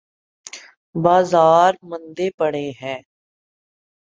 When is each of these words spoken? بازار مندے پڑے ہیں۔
بازار 0.95 1.73
مندے 1.83 2.27
پڑے 2.37 2.65
ہیں۔ 2.81 2.99